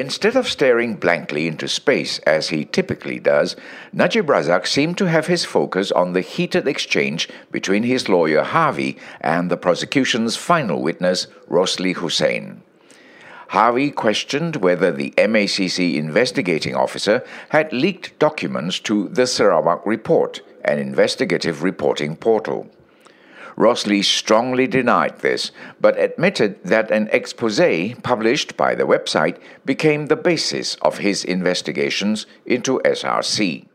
Instead 0.00 0.34
of 0.34 0.48
staring 0.48 0.94
blankly 0.94 1.46
into 1.46 1.68
space 1.68 2.20
as 2.20 2.48
he 2.48 2.64
typically 2.64 3.18
does, 3.18 3.54
Najib 3.92 4.28
Razak 4.28 4.66
seemed 4.66 4.96
to 4.96 5.04
have 5.04 5.26
his 5.26 5.44
focus 5.44 5.92
on 5.92 6.14
the 6.14 6.22
heated 6.22 6.66
exchange 6.66 7.28
between 7.52 7.82
his 7.82 8.08
lawyer 8.08 8.42
Harvey 8.42 8.96
and 9.20 9.50
the 9.50 9.58
prosecution's 9.58 10.36
final 10.36 10.80
witness, 10.80 11.26
Rosli 11.50 11.94
Husain. 11.94 12.62
Harvey 13.48 13.90
questioned 13.90 14.56
whether 14.56 14.90
the 14.90 15.12
MACC 15.18 15.94
investigating 15.96 16.74
officer 16.74 17.22
had 17.50 17.70
leaked 17.70 18.18
documents 18.18 18.80
to 18.80 19.06
the 19.08 19.26
Sarawak 19.26 19.84
Report, 19.84 20.40
an 20.64 20.78
investigative 20.78 21.62
reporting 21.62 22.16
portal. 22.16 22.70
Rosli 23.60 24.02
strongly 24.02 24.66
denied 24.66 25.18
this, 25.18 25.52
but 25.82 25.98
admitted 25.98 26.64
that 26.64 26.90
an 26.90 27.10
expose 27.12 27.60
published 28.02 28.56
by 28.56 28.74
the 28.74 28.84
website 28.84 29.36
became 29.66 30.06
the 30.06 30.16
basis 30.16 30.76
of 30.76 30.96
his 30.96 31.24
investigations 31.24 32.24
into 32.46 32.80
SRC. 32.86 33.66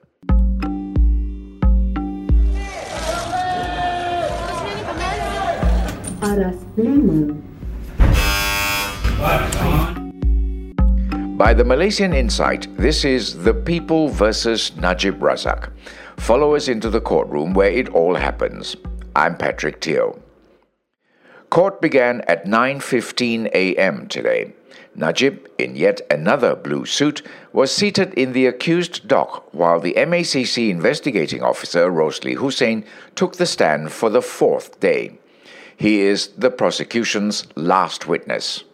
By 11.37 11.53
the 11.53 11.63
Malaysian 11.63 12.13
Insight, 12.13 12.75
this 12.75 13.05
is 13.05 13.43
The 13.43 13.53
People 13.53 14.09
versus 14.09 14.75
Najib 14.77 15.19
Razak. 15.19 15.69
Follow 16.17 16.55
us 16.55 16.69
into 16.69 16.89
the 16.89 17.01
courtroom 17.01 17.53
where 17.53 17.69
it 17.69 17.89
all 17.89 18.15
happens. 18.15 18.75
I'm 19.17 19.37
Patrick 19.37 19.79
Teo. 19.79 20.19
Court 21.49 21.79
began 21.79 22.19
at 22.27 22.45
9:15 22.45 23.45
a.m. 23.53 24.07
today. 24.09 24.53
Najib, 24.93 25.47
in 25.57 25.77
yet 25.77 26.01
another 26.11 26.53
blue 26.53 26.85
suit, 26.85 27.21
was 27.53 27.71
seated 27.71 28.13
in 28.15 28.33
the 28.33 28.45
accused 28.45 29.07
dock 29.07 29.47
while 29.53 29.79
the 29.79 29.93
MACC 29.93 30.69
investigating 30.69 31.41
officer 31.41 31.89
Rosli 31.89 32.37
Husain 32.37 32.83
took 33.15 33.37
the 33.37 33.45
stand 33.45 33.93
for 33.93 34.09
the 34.09 34.21
fourth 34.21 34.81
day. 34.81 35.17
He 35.77 36.01
is 36.01 36.27
the 36.37 36.51
prosecution's 36.51 37.47
last 37.55 38.07
witness. 38.07 38.65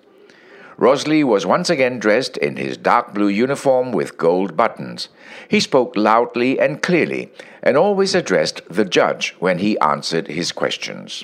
Rosli 0.82 1.24
was 1.24 1.46
once 1.46 1.70
again 1.70 2.00
dressed 2.00 2.38
in 2.38 2.56
his 2.56 2.76
dark 2.76 3.14
blue 3.14 3.28
uniform 3.28 3.92
with 3.92 4.18
gold 4.18 4.58
buttons. 4.58 5.10
He 5.48 5.60
spoke 5.60 5.96
loudly 5.96 6.60
and 6.60 6.82
clearly 6.82 7.32
and 7.62 7.78
always 7.78 8.16
addressed 8.16 8.64
the 8.68 8.84
judge 8.84 9.36
when 9.38 9.60
he 9.60 9.78
answered 9.78 10.28
his 10.28 10.52
questions. 10.52 11.24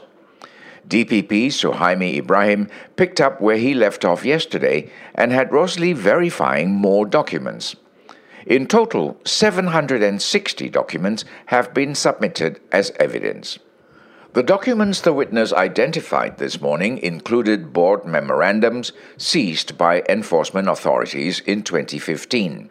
DPP 0.88 1.48
Suhaimi 1.48 2.18
Ibrahim 2.20 2.70
picked 2.98 3.20
up 3.20 3.42
where 3.42 3.58
he 3.58 3.74
left 3.74 4.06
off 4.06 4.24
yesterday 4.24 4.92
and 5.16 5.32
had 5.32 5.50
Rosli 5.50 5.96
verifying 5.96 6.76
more 6.76 7.08
documents. 7.08 7.76
In 8.46 8.68
total, 8.68 9.20
760 9.26 10.70
documents 10.70 11.26
have 11.48 11.74
been 11.74 11.96
submitted 11.96 12.60
as 12.72 12.92
evidence. 13.00 13.58
The 14.38 14.44
documents 14.44 15.02
the 15.02 15.14
witness 15.14 15.52
identified 15.52 16.38
this 16.38 16.62
morning 16.62 17.00
included 17.00 17.74
board 17.74 18.06
memorandums 18.06 18.92
seized 19.18 19.80
by 19.80 20.04
enforcement 20.08 20.68
authorities 20.68 21.40
in 21.40 21.64
2015. 21.64 22.70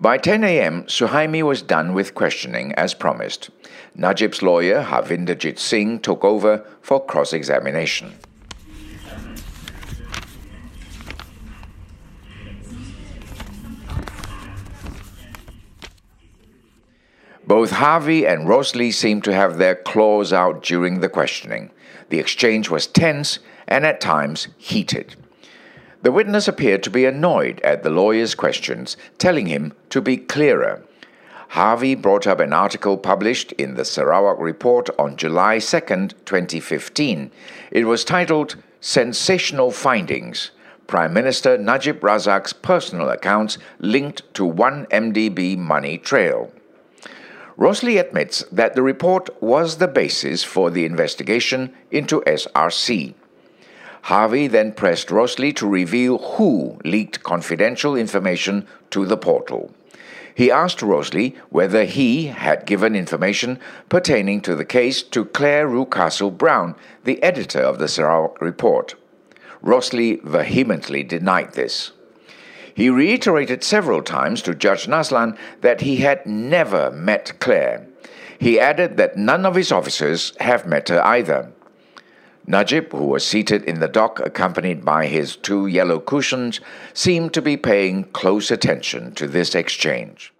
By 0.00 0.16
10 0.16 0.42
a.m., 0.44 0.84
Suhaimi 0.84 1.42
was 1.42 1.60
done 1.60 1.92
with 1.92 2.14
questioning 2.14 2.72
as 2.72 2.94
promised. 2.94 3.50
Najib's 3.94 4.40
lawyer, 4.42 4.82
Harvinderjit 4.82 5.58
Singh, 5.58 6.00
took 6.00 6.24
over 6.24 6.64
for 6.80 7.04
cross 7.04 7.34
examination. 7.34 8.14
Harvey 17.82 18.24
and 18.24 18.46
Rosli 18.46 18.94
seemed 18.94 19.24
to 19.24 19.34
have 19.34 19.58
their 19.58 19.74
claws 19.74 20.32
out 20.32 20.62
during 20.62 21.00
the 21.00 21.08
questioning. 21.08 21.72
The 22.10 22.20
exchange 22.20 22.70
was 22.70 22.86
tense 22.86 23.40
and 23.66 23.84
at 23.84 24.00
times 24.00 24.46
heated. 24.56 25.16
The 26.02 26.12
witness 26.12 26.46
appeared 26.46 26.84
to 26.84 26.90
be 26.90 27.04
annoyed 27.06 27.60
at 27.62 27.82
the 27.82 27.90
lawyer's 27.90 28.36
questions, 28.36 28.96
telling 29.18 29.46
him 29.46 29.72
to 29.90 30.00
be 30.00 30.16
clearer. 30.16 30.84
Harvey 31.48 31.96
brought 31.96 32.24
up 32.24 32.38
an 32.38 32.52
article 32.52 32.96
published 32.96 33.50
in 33.50 33.74
the 33.74 33.84
Sarawak 33.84 34.38
Report 34.38 34.88
on 34.96 35.16
July 35.16 35.58
2, 35.58 35.80
2015. 35.80 37.32
It 37.72 37.84
was 37.86 38.04
titled 38.04 38.62
Sensational 38.80 39.72
Findings 39.72 40.52
Prime 40.86 41.12
Minister 41.12 41.58
Najib 41.58 41.98
Razak's 42.00 42.52
personal 42.52 43.08
accounts 43.08 43.58
linked 43.80 44.32
to 44.34 44.44
1MDB 44.44 45.58
money 45.58 45.98
trail. 45.98 46.52
Rosli 47.58 48.00
admits 48.00 48.44
that 48.50 48.74
the 48.74 48.82
report 48.82 49.30
was 49.42 49.76
the 49.76 49.88
basis 49.88 50.42
for 50.42 50.70
the 50.70 50.84
investigation 50.84 51.72
into 51.90 52.20
SRC. 52.22 53.14
Harvey 54.02 54.48
then 54.48 54.72
pressed 54.72 55.08
Rosli 55.08 55.54
to 55.56 55.68
reveal 55.68 56.18
who 56.18 56.78
leaked 56.84 57.22
confidential 57.22 57.94
information 57.94 58.66
to 58.90 59.06
the 59.06 59.16
portal. 59.16 59.72
He 60.34 60.50
asked 60.50 60.78
Rosli 60.78 61.36
whether 61.50 61.84
he 61.84 62.28
had 62.28 62.66
given 62.66 62.96
information 62.96 63.58
pertaining 63.88 64.40
to 64.42 64.56
the 64.56 64.64
case 64.64 65.02
to 65.02 65.26
Clare 65.26 65.68
Rewcastle 65.68 66.30
Brown, 66.30 66.74
the 67.04 67.22
editor 67.22 67.60
of 67.60 67.78
the 67.78 67.86
Sarawak 67.86 68.40
Report. 68.40 68.94
Rosli 69.62 70.22
vehemently 70.22 71.02
denied 71.02 71.52
this. 71.52 71.92
He 72.74 72.88
reiterated 72.88 73.62
several 73.62 74.02
times 74.02 74.42
to 74.42 74.54
Judge 74.54 74.86
Nazlan 74.86 75.36
that 75.60 75.82
he 75.82 75.96
had 75.96 76.24
never 76.26 76.90
met 76.90 77.38
Clare. 77.38 77.86
He 78.38 78.58
added 78.58 78.96
that 78.96 79.16
none 79.16 79.46
of 79.46 79.54
his 79.54 79.70
officers 79.70 80.32
have 80.40 80.66
met 80.66 80.88
her 80.88 81.04
either. 81.04 81.52
Najib, 82.46 82.92
who 82.92 83.06
was 83.06 83.24
seated 83.24 83.62
in 83.64 83.78
the 83.78 83.88
dock 83.88 84.18
accompanied 84.18 84.84
by 84.84 85.06
his 85.06 85.36
two 85.36 85.66
yellow 85.68 86.00
cushions, 86.00 86.60
seemed 86.92 87.32
to 87.34 87.42
be 87.42 87.56
paying 87.56 88.04
close 88.04 88.50
attention 88.50 89.14
to 89.14 89.28
this 89.28 89.54
exchange. 89.54 90.32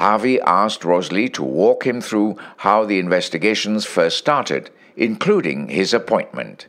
Harvey 0.00 0.40
asked 0.40 0.80
Rosli 0.80 1.30
to 1.34 1.42
walk 1.42 1.86
him 1.86 2.00
through 2.00 2.38
how 2.56 2.86
the 2.86 2.98
investigations 2.98 3.84
first 3.84 4.16
started, 4.16 4.70
including 4.96 5.68
his 5.68 5.92
appointment. 5.92 6.68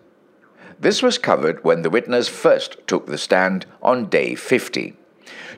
This 0.77 1.01
was 1.01 1.17
covered 1.17 1.63
when 1.63 1.81
the 1.81 1.89
witness 1.89 2.27
first 2.27 2.85
took 2.87 3.05
the 3.07 3.17
stand 3.17 3.65
on 3.81 4.09
day 4.09 4.35
50. 4.35 4.97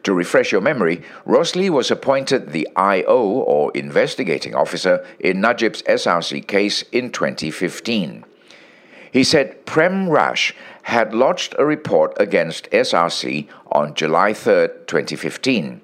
To 0.03 0.13
refresh 0.13 0.51
your 0.51 0.61
memory, 0.61 1.01
Rosli 1.25 1.71
was 1.71 1.89
appointed 1.89 2.51
the 2.51 2.67
IO 2.75 3.23
or 3.23 3.71
investigating 3.73 4.53
officer 4.53 5.03
in 5.19 5.41
Najib's 5.41 5.81
SRC 5.81 6.45
case 6.45 6.83
in 6.91 7.09
2015. 7.09 8.23
He 9.11 9.23
said 9.23 9.65
Prem 9.65 10.07
Rash 10.11 10.53
had 10.83 11.15
lodged 11.15 11.55
a 11.57 11.65
report 11.65 12.13
against 12.19 12.69
SRC 12.69 13.47
on 13.71 13.95
July 13.95 14.31
3, 14.33 14.67
2015. 14.85 15.81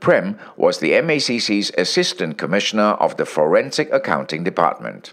Prem 0.00 0.38
was 0.56 0.78
the 0.78 0.92
MACC's 0.92 1.70
Assistant 1.76 2.38
Commissioner 2.38 2.94
of 2.98 3.16
the 3.16 3.26
Forensic 3.26 3.92
Accounting 3.92 4.42
Department. 4.42 5.12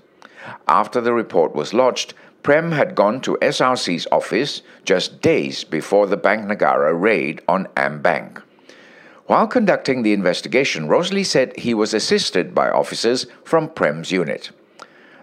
After 0.67 1.01
the 1.01 1.13
report 1.13 1.53
was 1.53 1.73
lodged, 1.73 2.13
Prem 2.41 2.71
had 2.71 2.95
gone 2.95 3.19
to 3.21 3.37
SRC's 3.41 4.07
office 4.11 4.61
just 4.85 5.21
days 5.21 5.65
before 5.65 6.07
the 6.07 6.15
Bank 6.15 6.45
Negara 6.45 6.97
raid 6.97 7.41
on 7.49 7.65
AmBank. 7.75 8.41
While 9.25 9.47
conducting 9.47 10.03
the 10.03 10.13
investigation, 10.13 10.87
Rosli 10.87 11.25
said 11.25 11.57
he 11.57 11.73
was 11.73 11.93
assisted 11.93 12.55
by 12.55 12.69
officers 12.69 13.27
from 13.43 13.67
Prem's 13.67 14.13
unit. 14.13 14.51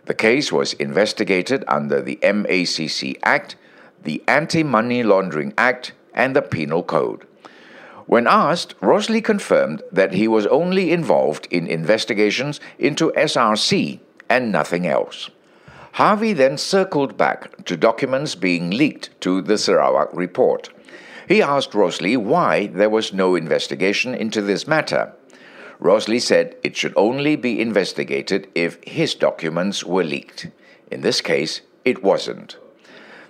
The 0.05 0.13
case 0.13 0.53
was 0.53 0.75
investigated 0.75 1.65
under 1.67 2.03
the 2.03 2.19
MACC 2.23 3.19
Act, 3.23 3.57
the 4.03 4.23
Anti 4.29 4.63
Money 4.63 5.03
Laundering 5.03 5.55
Act, 5.57 5.93
and 6.13 6.37
the 6.37 6.43
Penal 6.43 6.83
Code. 6.83 7.27
When 8.07 8.27
asked, 8.27 8.79
Rosli 8.81 9.23
confirmed 9.23 9.83
that 9.91 10.15
he 10.15 10.29
was 10.29 10.47
only 10.47 10.93
involved 10.93 11.49
in 11.51 11.67
investigations 11.67 12.61
into 12.79 13.13
SRC 13.13 14.01
and 14.29 14.53
nothing 14.53 14.87
else. 14.87 15.31
Harvey 15.93 16.33
then 16.33 16.59
circled 16.59 17.17
back 17.17 17.65
to 17.65 17.77
documents 17.77 18.35
being 18.35 18.71
leaked 18.71 19.11
to 19.21 19.41
the 19.41 19.57
Sarawak 19.57 20.11
report. 20.13 20.71
He 21.29 21.41
asked 21.41 21.71
Rosli 21.71 22.17
why 22.17 22.67
there 22.67 22.91
was 22.91 23.13
no 23.13 23.35
investigation 23.35 24.15
into 24.15 24.43
this 24.43 24.67
matter. 24.67 25.13
Rosli 25.81 26.21
said 26.21 26.57
it 26.63 26.77
should 26.77 26.95
only 26.97 27.37
be 27.37 27.61
investigated 27.61 28.49
if 28.55 28.83
his 28.83 29.15
documents 29.15 29.85
were 29.85 30.05
leaked. 30.05 30.49
In 30.91 31.01
this 31.01 31.21
case, 31.21 31.63
it 31.85 32.03
wasn't. 32.03 32.57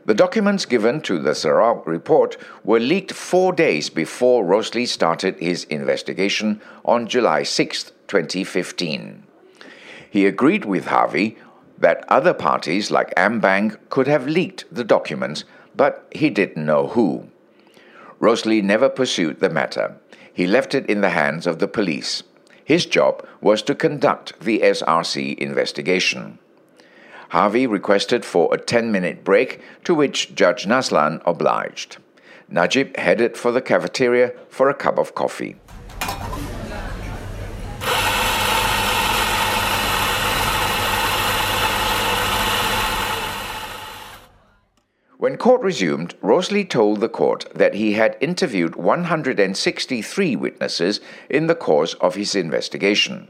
The 0.06 0.15
documents 0.15 0.67
given 0.67 1.01
to 1.03 1.19
the 1.19 1.35
Sarawak 1.35 1.87
report 1.87 2.37
were 2.62 2.79
leaked 2.79 3.12
four 3.12 3.55
days 3.55 3.89
before 3.89 4.45
Rosli 4.45 4.87
started 4.87 5.39
his 5.39 5.65
investigation 5.65 6.61
on 6.85 7.06
July 7.06 7.43
6, 7.43 7.85
2015. 8.06 9.23
He 10.11 10.27
agreed 10.27 10.67
with 10.67 10.87
Harvey 10.87 11.39
that 11.79 12.05
other 12.09 12.35
parties 12.35 12.91
like 12.91 13.15
AmBank 13.15 13.79
could 13.89 14.06
have 14.06 14.27
leaked 14.27 14.67
the 14.71 14.85
documents, 14.85 15.45
but 15.75 16.07
he 16.12 16.29
didn't 16.29 16.67
know 16.67 16.89
who. 16.89 17.29
Rosli 18.21 18.62
never 18.62 18.91
pursued 18.91 19.41
the 19.41 19.50
matter. 19.50 19.97
He 20.33 20.47
left 20.47 20.75
it 20.75 20.87
in 20.87 21.00
the 21.00 21.11
hands 21.11 21.47
of 21.47 21.61
the 21.61 21.69
police. 21.69 22.23
His 22.62 22.85
job 22.85 23.27
was 23.41 23.62
to 23.62 23.75
conduct 23.75 24.39
the 24.41 24.61
SRC 24.61 25.39
investigation. 25.39 26.39
Harvey 27.35 27.67
requested 27.67 28.25
for 28.25 28.55
a 28.55 28.57
10 28.57 28.93
minute 28.93 29.25
break, 29.25 29.61
to 29.83 29.93
which 29.93 30.37
Judge 30.37 30.67
Nazlan 30.67 31.21
obliged. 31.27 31.97
Najib 32.49 32.97
headed 32.97 33.37
for 33.37 33.51
the 33.51 33.61
cafeteria 33.61 34.33
for 34.49 34.71
a 34.71 34.75
cup 34.75 34.99
of 34.99 35.17
coffee. 35.17 35.57
When 45.19 45.37
court 45.37 45.63
resumed, 45.63 46.15
Rosli 46.21 46.71
told 46.71 47.01
the 47.01 47.09
court 47.09 47.47
that 47.53 47.75
he 47.75 47.95
had 47.95 48.17
interviewed 48.21 48.77
163 48.77 50.37
witnesses 50.37 51.01
in 51.29 51.49
the 51.49 51.57
course 51.57 51.95
of 51.95 52.15
his 52.15 52.37
investigation. 52.37 53.27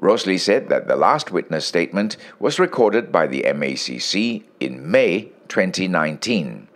Rosli 0.00 0.38
said 0.38 0.68
that 0.68 0.86
the 0.86 0.96
last 0.96 1.32
witness 1.32 1.66
statement 1.66 2.16
was 2.38 2.60
recorded 2.60 3.10
by 3.10 3.26
the 3.26 3.42
MACC 3.42 4.44
in 4.60 4.88
May 4.90 5.32
2019. 5.48 6.68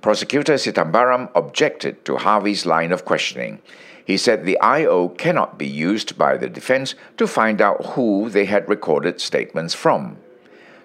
Prosecutor 0.00 0.54
Sithambaram 0.54 1.30
objected 1.34 2.04
to 2.04 2.16
Harvey's 2.16 2.66
line 2.66 2.92
of 2.92 3.04
questioning. 3.04 3.60
He 4.04 4.16
said 4.16 4.44
the 4.44 4.60
IO 4.60 5.08
cannot 5.08 5.58
be 5.58 5.66
used 5.66 6.18
by 6.18 6.36
the 6.36 6.48
defense 6.48 6.94
to 7.16 7.26
find 7.26 7.60
out 7.60 7.84
who 7.94 8.28
they 8.28 8.44
had 8.44 8.68
recorded 8.68 9.20
statements 9.20 9.74
from. 9.74 10.18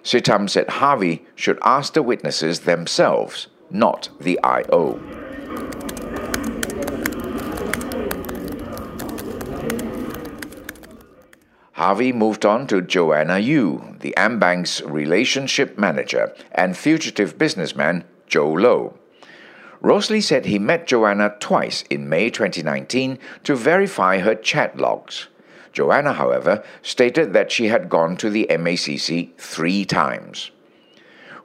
Sitam 0.02 0.48
said 0.48 0.68
Harvey 0.68 1.26
should 1.34 1.58
ask 1.62 1.92
the 1.92 2.02
witnesses 2.02 2.60
themselves, 2.60 3.48
not 3.70 4.08
the 4.18 4.40
IO. 4.42 4.98
Harvey 11.80 12.12
moved 12.12 12.44
on 12.44 12.66
to 12.66 12.82
Joanna 12.82 13.38
Yu, 13.38 13.96
the 14.00 14.12
AmBank's 14.14 14.82
relationship 14.82 15.78
manager, 15.78 16.34
and 16.52 16.76
fugitive 16.76 17.38
businessman 17.38 18.04
Jho 18.28 18.60
Low. 18.60 18.98
Rosli 19.82 20.22
said 20.22 20.44
he 20.44 20.58
met 20.58 20.86
Joanna 20.86 21.36
twice 21.40 21.84
in 21.88 22.06
May 22.06 22.28
2019 22.28 23.18
to 23.44 23.56
verify 23.56 24.18
her 24.18 24.34
chat 24.34 24.76
logs. 24.76 25.28
Joanna, 25.72 26.12
however, 26.12 26.62
stated 26.82 27.32
that 27.32 27.50
she 27.50 27.68
had 27.68 27.88
gone 27.88 28.14
to 28.18 28.28
the 28.28 28.46
MACC 28.50 29.34
three 29.38 29.86
times. 29.86 30.50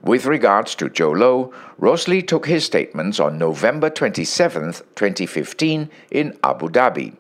With 0.02 0.26
regards 0.26 0.76
to 0.76 0.90
Jho 0.90 1.18
Low, 1.18 1.54
Rosli 1.80 2.28
took 2.28 2.48
his 2.48 2.66
statements 2.66 3.22
on 3.22 3.38
November 3.38 3.90
27, 3.90 4.74
2015, 4.74 5.90
in 6.12 6.38
Abu 6.44 6.68
Dhabi. 6.68 7.16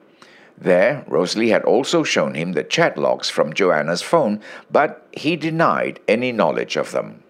There, 0.58 1.04
Rosli 1.08 1.50
had 1.50 1.64
also 1.64 2.04
shown 2.04 2.34
him 2.34 2.54
the 2.54 2.64
chat 2.64 2.98
logs 2.98 3.30
from 3.30 3.54
Joanna's 3.54 4.02
phone, 4.02 4.40
but 4.72 5.06
he 5.12 5.36
denied 5.36 6.00
any 6.08 6.32
knowledge 6.32 6.78
of 6.78 6.92
them. 6.92 7.24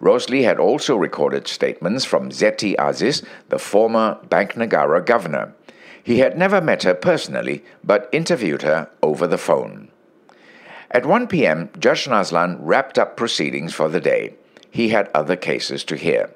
Rosli 0.00 0.44
had 0.44 0.58
also 0.58 0.96
recorded 0.96 1.48
statements 1.48 2.04
from 2.04 2.30
Zeti 2.30 2.74
Aziz, 2.78 3.22
the 3.48 3.58
former 3.58 4.18
Bank 4.28 4.54
Negara 4.54 5.04
governor. 5.04 5.54
He 6.02 6.20
had 6.20 6.38
never 6.38 6.60
met 6.60 6.84
her 6.84 6.94
personally, 6.94 7.64
but 7.84 8.08
interviewed 8.12 8.62
her 8.62 8.88
over 9.02 9.26
the 9.26 9.38
phone. 9.38 9.88
At 10.90 11.04
1 11.04 11.26
p.m., 11.26 11.68
Judge 11.78 12.06
Nazlan 12.06 12.56
wrapped 12.60 12.98
up 12.98 13.16
proceedings 13.16 13.74
for 13.74 13.88
the 13.88 14.00
day. 14.00 14.34
He 14.70 14.88
had 14.88 15.10
other 15.14 15.36
cases 15.36 15.84
to 15.84 15.96
hear. 15.96 16.30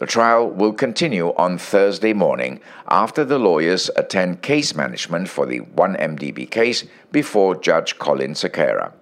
The 0.00 0.06
trial 0.06 0.48
will 0.48 0.72
continue 0.72 1.34
on 1.34 1.58
Thursday 1.58 2.14
morning 2.14 2.60
after 2.88 3.22
the 3.22 3.38
lawyers 3.38 3.90
attend 3.96 4.40
case 4.40 4.74
management 4.74 5.28
for 5.28 5.44
the 5.44 5.60
1MDB 5.60 6.50
case 6.50 6.86
before 7.12 7.54
Judge 7.54 7.98
Collin 7.98 8.32
Sequerah. 8.32 8.94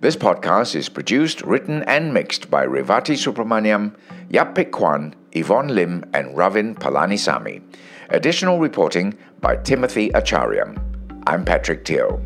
This 0.00 0.16
podcast 0.16 0.74
is 0.74 0.88
produced, 0.88 1.42
written, 1.42 1.82
and 1.82 2.14
mixed 2.14 2.50
by 2.50 2.64
Revati 2.66 3.14
Subramaniam, 3.14 3.94
Yapik 4.30 4.70
Kwan, 4.70 5.14
Yvonne 5.32 5.74
Lim, 5.74 6.02
and 6.14 6.34
Ravin 6.34 6.74
Palanisamy. 6.74 7.60
Additional 8.08 8.58
reporting 8.58 9.18
by 9.42 9.54
Timothy 9.54 10.08
Achariam. 10.12 10.80
I'm 11.26 11.44
Patrick 11.44 11.84
Teo. 11.84 12.22